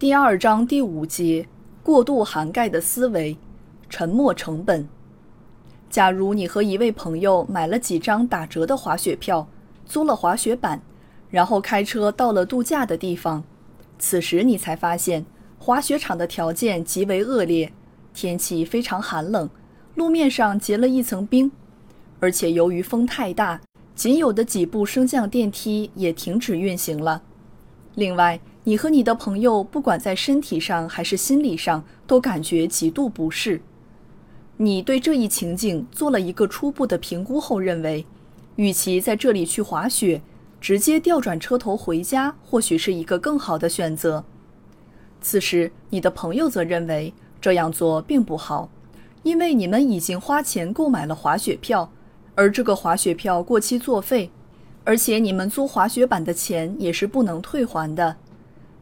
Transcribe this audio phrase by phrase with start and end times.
[0.00, 1.46] 第二章第五节：
[1.82, 3.36] 过度涵盖的思维，
[3.90, 4.88] 沉没成本。
[5.90, 9.46] 假如你和一位朋友买了几张打折的滑雪票，
[9.84, 10.80] 租了滑雪板，
[11.28, 13.44] 然后开车到了度假的地方，
[13.98, 15.22] 此时你才发现
[15.58, 17.70] 滑雪场的条件极为恶劣，
[18.14, 19.50] 天气非常寒冷，
[19.96, 21.52] 路面上结了一层冰，
[22.20, 23.60] 而且由于风太大，
[23.94, 27.20] 仅有的几部升降电梯也停止运行了。
[27.96, 33.62] 另外，你和你的朋友，不管在身体上还是心理上，都感觉极度不适。
[34.58, 38.04] 你对这一情景做了一个初步的评估后，认为，
[38.56, 40.20] 与其在这里去滑雪，
[40.60, 44.22] 直接调转车头回家，或许是一个更好的选择。
[45.22, 48.68] 此时，你的朋友则认为这样做并不好，
[49.22, 51.90] 因为你们已经花钱购买了滑雪票，
[52.34, 54.30] 而这个滑雪票过期作废，
[54.84, 58.16] 而且你们租滑雪板的钱也是不能退还的。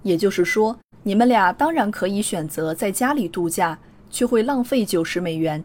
[0.09, 3.78] 也就是说，你们俩当然可以选择在家里度假，
[4.09, 5.62] 却会浪费九十美元，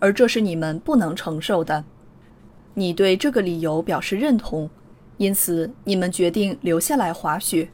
[0.00, 1.84] 而这是你们不能承受的。
[2.74, 4.68] 你对这个理由表示认同，
[5.16, 7.68] 因此你们决定留下来滑雪。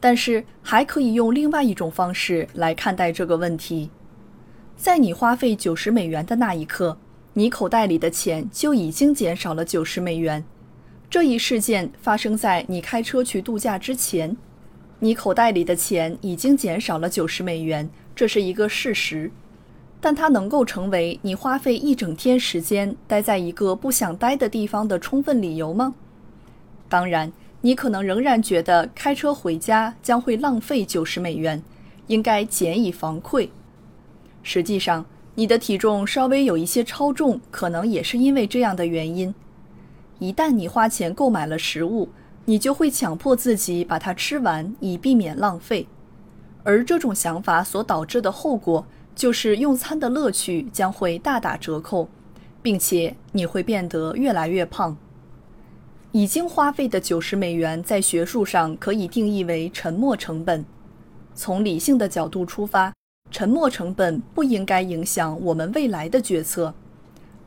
[0.00, 3.90] 但是，还可以用另外一种方式来看待这个问题：
[4.78, 6.96] 在你花费九十美元的那一刻，
[7.34, 10.42] 你口袋里的钱就已经减少了九十美元。
[11.10, 14.34] 这一事件发生在你开车去度假之前。
[15.04, 19.32] 你口袋里的钱已经减少了九十美元，这是一个事实，
[20.00, 25.96] 但它能够成为你花费一整天时间待在一个不想待的地方的充分理由吗？
[26.88, 27.32] 当然，
[27.62, 31.60] 你可能仍然觉得开车回家将会浪费九十美元，
[32.06, 33.50] 应该减以防愧。
[34.44, 35.04] 实际上，
[35.34, 39.34] 你的体重稍微有一些超重，可能也是因为这样的原因。
[40.20, 42.08] 一旦你花钱购买了食物，
[42.44, 45.86] 你就会强迫自己把它吃完，以避免浪费，
[46.64, 52.08] 而这种想法所导致的后果就是用餐的乐趣将会大打折扣，
[52.60, 54.96] 并且你会变得越来越胖。
[56.10, 60.64] 已经花费的九十美元在学术上可以定义为沉没成本。
[61.34, 62.92] 从理性的角度出发，
[63.30, 66.74] 沉没成本不应该影响我们未来的决策。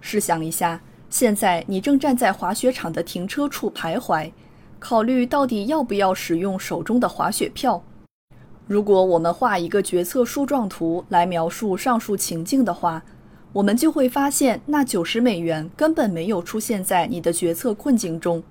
[0.01, 4.31] 试想一下，现在你正站在滑雪场的停车处徘徊。
[4.87, 7.83] 考虑到底要不要使用手中的滑雪票。
[8.67, 13.03] 如果我们画一个决策树状图来描述上述情境的话，
[13.51, 18.43] 我们就会发现那九十美元根本没有出现在你的决策困境中。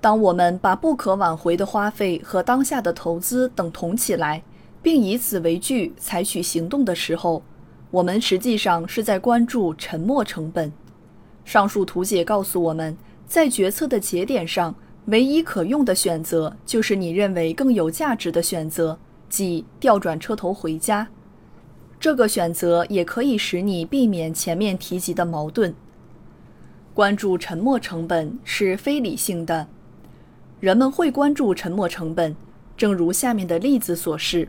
[0.00, 4.42] 当我们把不可挽回的花费和当下的投资等同起来，
[4.82, 7.40] 并以此为据采取行动的时候，
[7.92, 10.72] 我们实际上是在关注沉没成本。
[11.44, 12.96] 上述图解告诉我们
[13.28, 14.74] 在决策的节点上。
[15.06, 21.08] 唯一可用的选择就是你认为更有价值的选择，即调转车头回家。
[21.98, 25.74] 这个选择也可以使你避免前面提及的矛盾。
[26.94, 29.66] 关注沉没成本是非理性的。
[30.60, 32.36] 人们会关注沉没成本，
[32.76, 34.48] 正如下面的例子所示。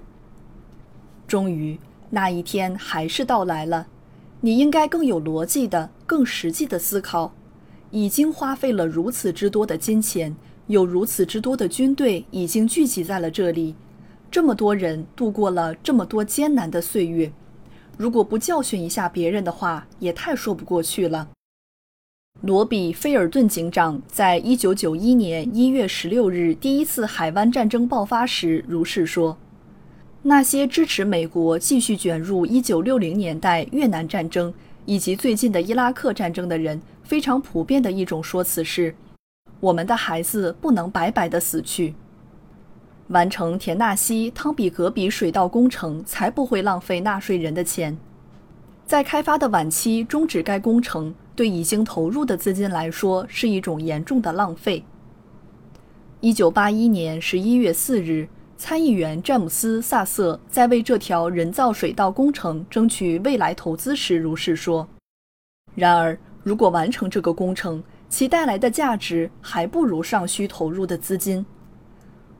[1.28, 1.80] 终于，
[2.10, 3.88] 那一天还是到来了。
[4.42, 7.34] 你应该更有逻辑的、更实际的思考。
[7.91, 10.34] 已经花费了如此之多的金钱，
[10.68, 13.75] 有如此之多的军队已经聚集在了这里，
[14.31, 17.31] 这么多人度过了这么多艰难的岁月，
[17.97, 21.28] 如果不教训一下别人的话，也太说不过去了。
[22.40, 29.37] 罗比·菲尔顿警长在一九九一年一月十六日第一次海湾战争爆发时如是说
[30.23, 34.52] ：“那些支持美国继续卷入一九六零年代越南战争
[34.85, 38.96] 以及最近的伊拉克战争的人。”非常普遍的一种说辞是
[39.59, 41.93] ：“我们的孩子不能白白的死去。”
[43.11, 47.97] 完成田纳西汤比格比水道工程才不会浪费纳税人的钱。
[48.85, 54.85] 在开发的晚期终止该工程，对已经投入的资金来说是一种严重的浪费。
[56.22, 64.87] 一九八一年十一月四日，参议员詹姆斯·萨瑟在为这条人造水道工程争取未来投资时如是说。
[65.75, 71.46] 然而，如果完成这个工程，其带来的价值还不如尚需投入的资金。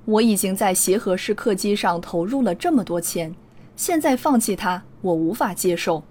[0.06, 3.36] 我已经在协和式客机上投入了这么多钱，
[3.75, 6.03] 现在放弃它，我无法接受。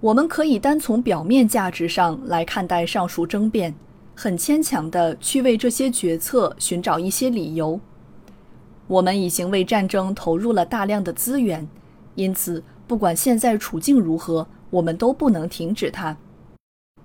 [0.00, 3.74] 我们可以单从表面价值上来看待上述争辩，
[4.14, 7.78] 很牵强地去为这些决策寻找一些理由。
[8.86, 11.66] 我们已经为战争投入了大量的资源，
[12.14, 16.16] 因此不管现在处境如何，我们都不能停止它。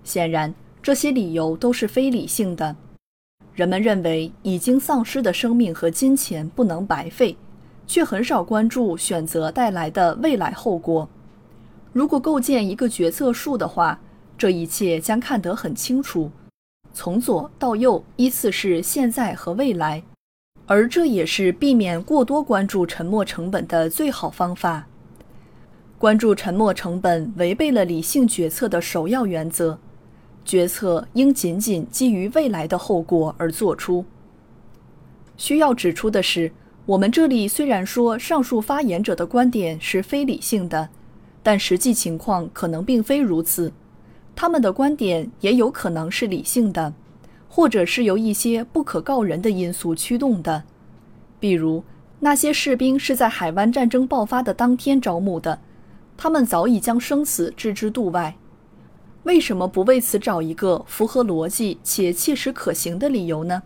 [0.03, 2.75] 显然，这些理由都是非理性的。
[3.53, 7.35] 人们认为已经丧失的生命和金钱不能白费，
[7.85, 11.07] 却很少关注选择带来的未来后果。
[11.91, 13.99] 如果构建一个决策树的话，
[14.37, 16.31] 这一切将看得很清楚，
[16.93, 20.01] 从左到右依次是现在和未来。
[20.65, 24.85] 而这也是避免过多关注沉没成本的最好方法。
[25.97, 29.79] 关注沉没成本违背了理性决策的首要原则。
[30.49, 34.03] 决策应仅仅基于未来的后果而做出。
[35.37, 36.51] 需要指出的是，
[36.87, 40.89] 我们这里虽然说上述发言者的观点是非理性的，
[41.43, 43.71] 但实际情况可能并非如此。
[44.35, 46.95] 他们的观点也有可能是理性的。
[47.51, 50.63] 或者是由一些不可告人的因素驱动的，
[51.39, 51.83] 比如
[52.19, 55.59] 那些士兵是在海湾战争爆发的当天招募的，
[56.15, 58.35] 他们早已将生死置之度外。
[59.23, 63.63] 为什么不为此找一个符合逻辑且切实可行的理由呢？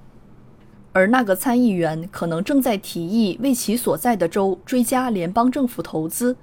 [0.91, 6.35] 而那个参议员可能正在提议为其所在的州追加联邦政府投资，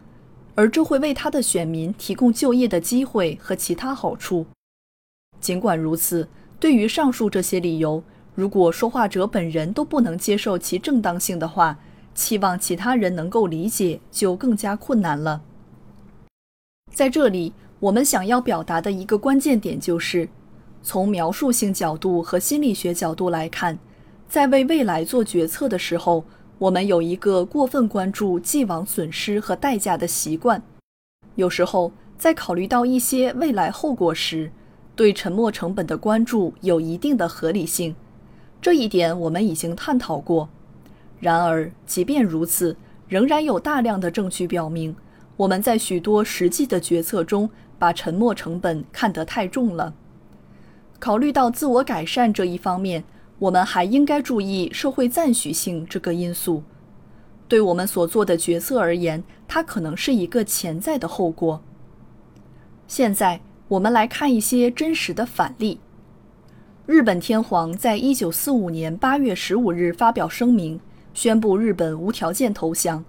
[0.55, 4.47] 而这会为他的选民提供就业的机会和其他好处。
[5.41, 6.29] 尽管如此。
[6.59, 8.03] 对于上述这些理由，
[8.35, 11.79] 如果说话者本人都不能接受其正当性的话，
[12.15, 15.41] 期望其他人能够理解就更加困难了。
[16.93, 20.29] 在这里，我们想要表达的一个关键点就是，
[20.83, 23.79] 从描述性角度和心理学角度来看，
[24.29, 26.23] 在为未来做决策的时候，
[26.59, 30.63] 我们有一个过分关注既往损失和代价的习惯。
[31.37, 34.51] 有时候，在考虑到一些未来后果时，
[34.95, 37.97] 对沉没成本的关注有一定的合理性，
[38.61, 40.51] 这一点我们已经探讨过。
[41.19, 42.77] 然而，即便如此，
[43.09, 44.95] 仍然有大量的证据表明，
[45.39, 47.49] 我们在许多实际的决策中
[47.81, 49.93] 把沉没成本看得太重了。
[51.01, 53.03] 考虑到自我改善这一方面，
[53.41, 56.63] 我们还应该注意社会赞许性这个因素。
[57.49, 61.61] 对我们所做的决策而言，它可能是一个潜在的后果。
[62.87, 63.41] 现在。
[63.71, 65.79] 我们来看一些真实的反例。
[66.87, 70.81] 日本天皇在一九四五年八月十五日发表声明，
[71.15, 73.05] 宣布日本无条件投降，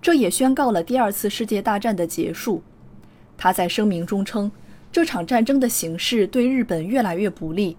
[0.00, 2.62] 这也宣告了第二次世界大战的结束。
[3.36, 4.50] 他在声明中称，
[4.90, 7.76] 这场战争的形势对日本越来越不利，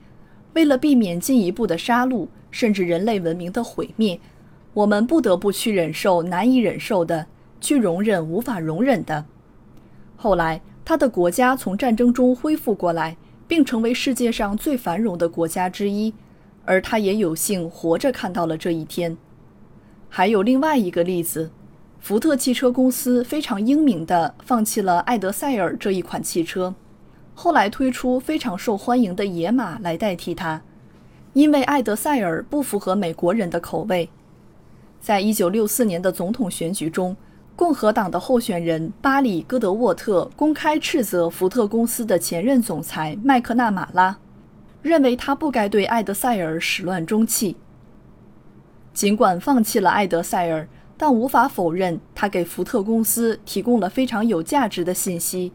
[0.54, 4.19] 为了避免进一步的杀戮，甚至人类文明的毁灭，
[4.74, 7.28] 我们不得不去忍受难以忍受的，
[7.60, 9.25] 去容忍无法容忍的。
[10.16, 10.62] 后来。
[10.88, 13.18] 他的国家从战争中恢复过来，
[13.48, 16.13] 并成为世界上最繁荣的国家之一，
[16.63, 19.18] 而他也有幸活着看到了这一天。
[20.10, 21.50] 还有另外一个例子，
[22.06, 26.75] 福特汽车公司非常英明地放弃了艾德赛尔这一款汽车，
[27.34, 30.62] 后来推出非常受欢迎的野马来代替它，
[31.34, 34.07] 因为艾德赛尔不符合美国人的口味。
[35.02, 37.18] 在一九六四年的总统选举中。
[37.56, 44.16] 共和党的候选人巴里·戈德沃特公开斥责福特公司的前任总裁麦克纳马拉，
[44.83, 47.56] 认为他不该对艾德赛尔始乱终弃。
[48.94, 55.52] 尽管放弃了艾德赛尔，但无法否认他给福特公司提供了非常有价值的信息，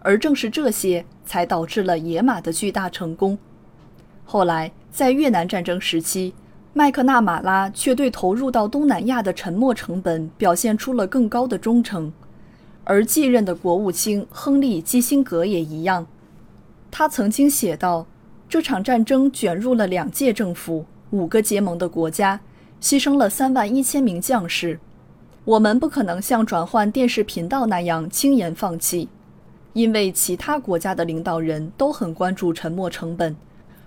[0.00, 3.38] 而正是这些才导致了野马的巨大成功。
[4.24, 6.34] 后来，在越南战争时期。
[6.72, 12.12] 麦克纳马拉却对投入到东南亚的沉没成本表现出了更高的忠诚，
[12.84, 16.06] 而继任的国务卿亨利基辛格也一样。
[16.88, 18.06] 他曾经写道
[18.48, 22.40] ：“这场战争卷入了两届政府、五个结盟的国家，
[22.80, 24.78] 牺牲了三万一千名将士。
[25.44, 29.08] 我们不可能像转换电视频道那样轻言放弃，
[29.72, 33.36] 因为其他国家的领导人都很关注沉没成本。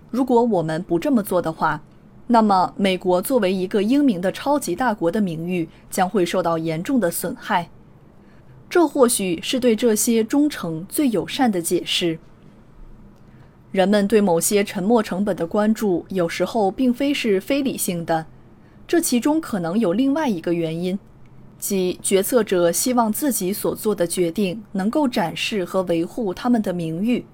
[0.10, 1.82] 如果我们不这么做的话，”
[2.26, 7.70] 那么，美国作为一个英明的超级大国的名誉将会受到严重的损害。
[8.70, 12.18] 这或许是对这些忠诚最友善的解释。
[13.72, 18.26] 人们对某些沉没成本的关注有时候并非是非理性的，
[18.88, 20.98] 这其中可能有另外一个原因，
[21.58, 27.26] 即决策者希望自己所做的决定能够展示和维护他们的名誉，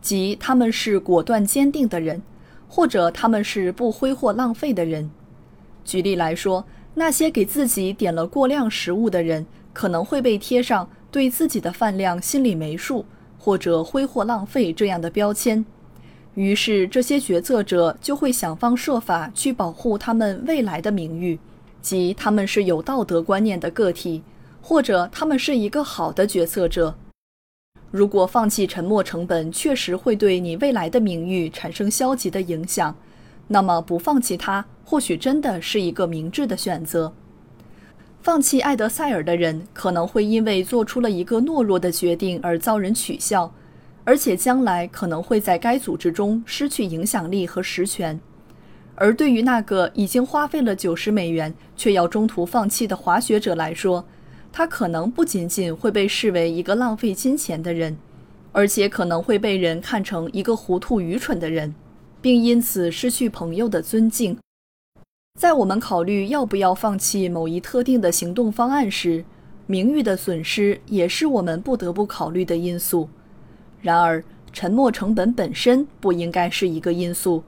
[0.00, 2.22] 即他们是果断坚定的人。
[2.70, 5.10] 或者他们是不挥霍浪费的人，
[5.86, 6.62] 举例来说，
[6.92, 13.06] 那些给自己点了过量食物的人，可能会被贴上对自己的饭量心里没数
[13.38, 15.64] 或者挥霍浪费这样的标签。
[16.34, 21.38] 于是，这些决策者就会想方设法去保护他们未来的名誉，
[21.82, 24.22] 即他们是有道德观念的个体，
[24.62, 26.94] 或者他们是一个好的决策者。
[27.90, 32.94] 如果放弃沉没成本确实会对你未来的名誉产生消极的影响，
[33.48, 37.12] 那么不放弃它或许真的是一个明智的选择。
[38.20, 43.50] 放弃艾德塞尔的人可能会因为做出了一个懦弱的决定而遭人取笑，
[44.08, 48.18] 而且将来可能会在该组织中失去影响力和实权。
[48.94, 54.02] 而对于那个已经花费了九十美元却要中途放弃的滑雪者来说，
[54.50, 57.98] 他可能不仅仅会被视为一个浪费金钱的人，
[58.50, 61.74] 而且可能会被人看成一个糊涂愚蠢的人，
[62.22, 64.38] 并因此失去朋友的尊敬。
[65.38, 69.22] 在我们考虑要不要放弃某一特定的行动方案时，
[69.66, 73.10] 名誉的损失也是我们不得不考虑的因素。
[73.80, 77.44] 然而，沉没成本本身不应该是一个因素，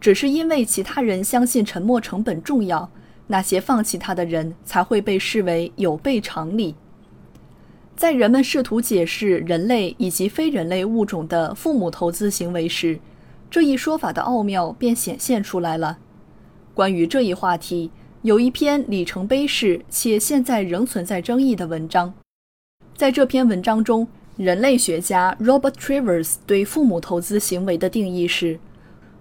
[0.00, 2.90] 只是因为其他人相信沉没成本重要。
[3.30, 6.74] 那些放弃它的人才会被视为有悖常理。
[7.94, 12.98] 在人们试图解释人类以及非人类物种的父母投资行为时，
[13.50, 15.98] 这一说法的奥妙便显现出来了。
[16.72, 17.90] 关于这一话题，
[18.22, 22.14] 有一篇里程碑式且现在仍存在争议的文章。
[22.96, 28.60] 在这篇文章中，人类学家 Robert Travers 对父母投资行为的定义是。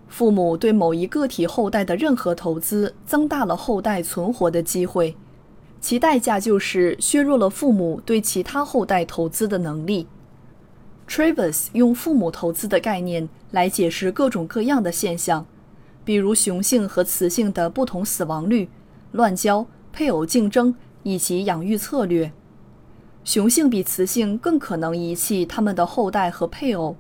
[0.07, 5.15] 父母对某一个体后代的任何投资，增大了后代存活的机会，
[5.81, 10.05] 其代价就是削弱了父母对其他后代投资的能力。
[11.09, 15.47] Travis 用父母投资的概念来解释各种各样的现象，
[16.05, 18.69] 比如雄性和雌性的不同死亡率、
[19.13, 22.31] 乱交、配偶竞争以及养育策略。
[23.27, 26.95] 雄性比雌性更可能遗弃他们的后代和配偶。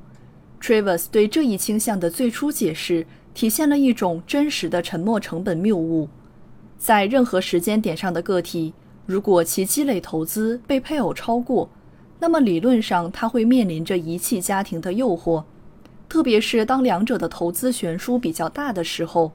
[0.61, 6.09] Travis 对这一倾向的最初解释体现了一种真实的沉没成本谬误。
[6.77, 8.73] 在任何时间点上的个体，
[9.05, 11.69] 如果其积累投资被配偶超过，
[12.19, 15.45] 那么理论上他会面临着遗弃家庭的诱惑，
[16.09, 19.31] 特别是当两者的投资悬殊比较大的时候。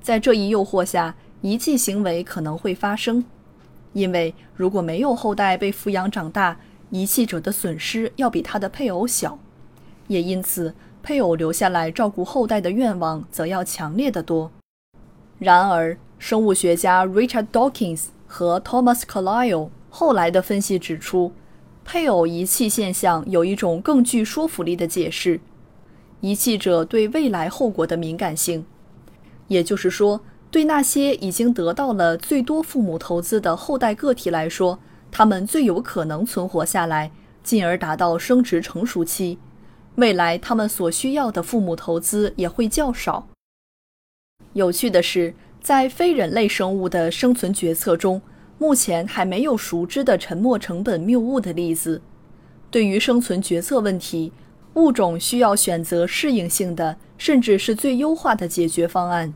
[0.00, 3.26] 在这一诱惑下，遗弃行为可能会发生，
[3.94, 6.58] 因为如果没有后代被抚养长大，
[6.90, 9.38] 遗弃者的损失要比他的配偶小。
[10.08, 14.52] 也因此，配偶留下来照顾后代的愿望则要强烈的多。
[15.38, 21.32] 然而，生物学家 Richard Dawkins 和 Thomas Carlyle 后来的分析指出，
[21.84, 25.40] 配偶遗弃现象有一种更具说服力的解释：
[26.20, 28.64] 遗弃者对未来后果的敏感性，
[29.48, 30.20] 也就是说，
[30.54, 34.78] 对那些已经得到了最多父母投资的后代个体来说，
[35.10, 37.10] 他们最有可能存活下来，
[37.42, 39.40] 进而达到生殖成熟期。
[39.96, 43.26] 未来，他们所需要的父母投资也会较少。
[44.52, 48.22] 有趣的是，在非人类生物的生存决策中，
[48.56, 52.00] 目前还没有熟知的沉没成本谬误的例子。
[52.70, 54.32] 对于生存决策问题，
[54.74, 59.34] 物种需要选择适应性的，甚至是最优化的解决方案，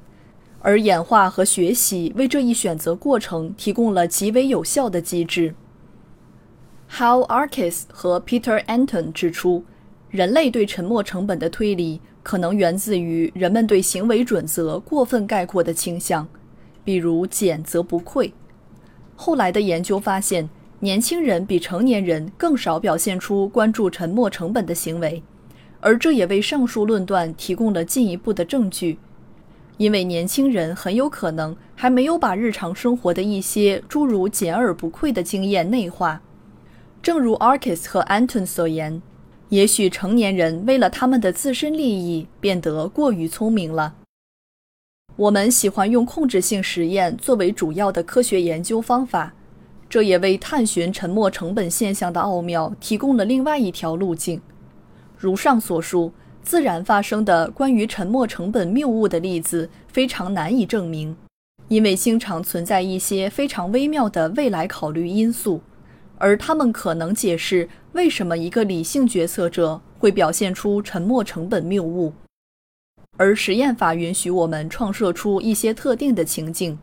[0.61, 5.55] 而演化和学习为这一选择过程提供了极为有效的机制。
[6.91, 9.65] Hal Arkes 和 Peter Anton 指出。
[10.11, 16.27] 人类对沉没成本的推理可能源自于人们对行为准则过分概括的倾向，
[16.83, 18.33] 比如“俭则不愧”。
[19.17, 20.49] 后来的研究发现，
[20.81, 25.23] 年轻人比成年人更少表现出关注沉没成本的行为，
[25.81, 28.99] 而这也为上述论断提供了进一步的证据。
[29.79, 36.21] 因为年轻人很有可能还没有把日常生活的一些诸如“简而不愧”的经验内化。
[37.01, 39.01] 正如 Arkes 和 Anton 所言。
[39.51, 43.95] 也许成年人为了他们的自身利益变得过于聪明了。
[45.17, 49.33] 我们喜欢用控制性实验作为主要的科学研究方法，
[49.89, 54.43] 这也为探寻沉没成本现象的奥妙提供了另外一条路径。
[55.17, 56.13] 如上所述，
[56.49, 61.15] 自然发生的关于沉没成本谬误的例子非常难以证明，
[61.69, 65.61] 因为经常存在一些非常微妙的未来考虑因素。
[66.17, 72.15] 而他们可能解释为什么一个理性决策者会表现出沉没成本谬误，
[73.19, 76.79] 而实验法允许我们创设出一些特定的情境，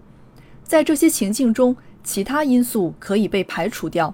[0.63, 4.13] 在这些情境中，其他因素可以被排除掉。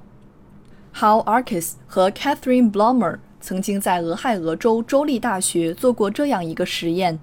[0.96, 7.20] Hal Arkes 和 Catherine Blomer 曾经在俄亥俄州州立大学做过这样一个实验，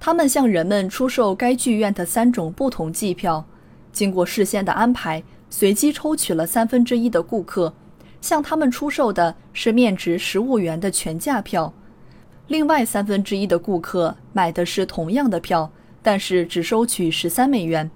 [0.00, 3.44] 他们向人们出售该剧院的三种不同季票，
[3.92, 7.74] 经过事先的安排，随机抽取了三分之一的顾客，
[8.22, 11.72] 向他们出售的是面值十五元的全价票。
[12.48, 15.70] 另外三分之一的顾客买的是同样的票，
[16.02, 17.90] 但是只收取十三美元。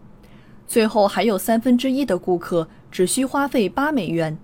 [0.67, 4.37] 最后还有三分之一的顾客只需花费八美元。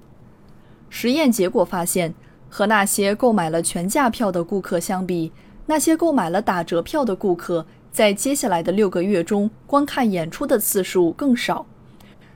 [0.88, 2.14] 实验结果发现，
[2.56, 5.32] 和那些购买了全价票的顾客相比，
[5.66, 11.66] 那些购买了打折票的顾客在接下来的六个月中观看演出的次数更少。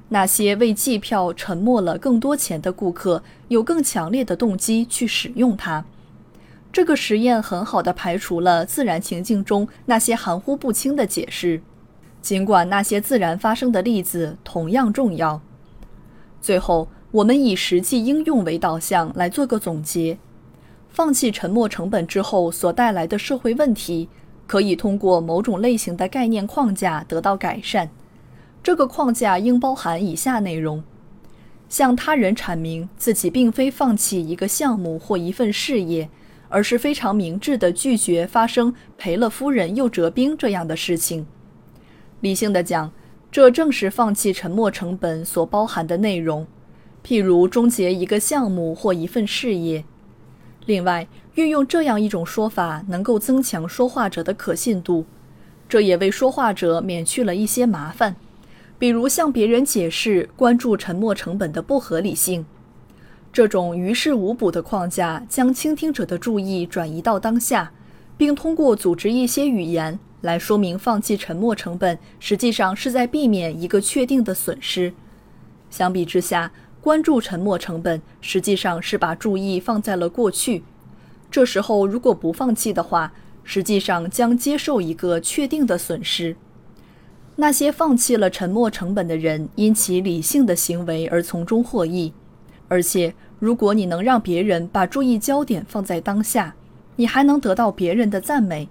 [0.08, 5.84] 那些为季票沉没了更多钱的顾客有更强烈的动机去使用它。
[6.72, 11.62] 这个实验很好的排除了自然情境中那些含糊不清的解释，
[12.20, 15.40] 尽管那些自然发生的例子同样重要。
[16.40, 20.18] 最后，我们以实际应用为导向来做个总结：
[20.88, 24.08] 放弃沉没成本之后所带来的社会问题，
[24.46, 27.90] 可以通过某种类型的概念框架得到改善。
[28.62, 30.84] 这个框架应包含以下内容：
[31.68, 36.08] 向他人阐明自己并非放弃一个项目或一份事业。
[36.50, 41.26] 而是非常明智地拒绝发生赔了夫人又折兵这样的事情。
[42.20, 42.90] 理性的讲，
[43.30, 46.46] 这正是放弃沉没成本所包含的内容，
[47.08, 49.82] 譬如终结一个项目或一份事业。
[50.66, 55.06] 另外，运用这样一种说法能够增强说话者的可信度，
[55.66, 58.14] 这也为说话者免去了一些麻烦，
[58.78, 62.44] 比如向别人解释关注沉没成本的不合理性。
[63.32, 67.72] 这种于事无补的框架将倾听者的注意转移到当下，
[68.18, 74.92] 并通过组织一些语言来说明放弃沉没成本实际上是在避免一个确定的损失。
[75.70, 76.50] 相比之下，
[76.88, 80.64] 关注沉没成本实际上是把注意放在了过去。
[81.30, 83.12] 这时候如果不放弃的话，
[83.44, 86.34] 实际上将接受一个确定的损失。
[87.36, 92.14] 那些放弃了沉没成本的人，因其理性的行为而从中获益。
[92.68, 96.54] 而且，如果你能让别人把注意焦点放在当下，
[96.96, 98.66] 你还能得到别人的赞美。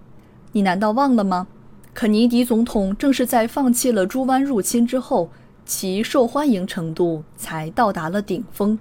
[0.54, 1.46] 你难道忘了吗？
[1.94, 5.30] 肯尼迪总统正是在放弃了猪湾入侵之后，
[5.68, 8.80] 其受欢迎程度才到达了顶峰。